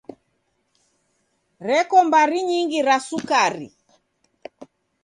[1.67, 3.67] Reko mbari nyingi ra sukari.